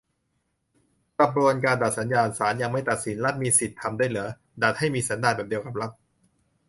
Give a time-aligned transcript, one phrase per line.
[1.19, 2.29] "กระบวนการดัดสันดาน"?
[2.37, 4.29] ศาลยังไม่ตัดสิน รัฐมีสิทธิทำด้วยหรือ?
[4.63, 5.91] ดัดให้มีสันดานแบบเดียวกับรัฐ?